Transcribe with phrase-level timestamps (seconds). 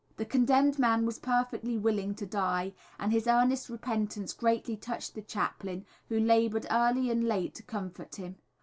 [0.17, 5.21] The condemned man was perfectly willing to die, and his earnest repentance greatly touched the
[5.21, 8.37] chaplain who laboured early and late to comfort him.